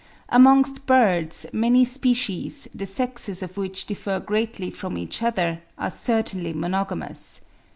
Amongst 0.29 0.87
birds, 0.87 1.45
many 1.53 1.85
species, 1.85 2.67
the 2.73 2.87
sexes 2.87 3.43
of 3.43 3.55
which 3.55 3.85
differ 3.85 4.19
greatly 4.19 4.71
from 4.71 4.97
each 4.97 5.21
other, 5.21 5.61
are 5.77 5.91
certainly 5.91 6.53
monogamous. 6.53 7.41